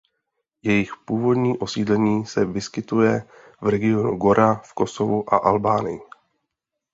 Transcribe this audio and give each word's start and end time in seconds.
Jejich 0.63 0.91
původní 1.05 1.57
osídlení 1.57 2.25
se 2.25 2.45
vyskytuje 2.45 3.27
v 3.61 3.67
regionu 3.67 4.15
Gora 4.17 4.55
v 4.55 4.73
Kosovu 4.73 5.33
a 5.33 5.37
Albánii. 5.37 5.99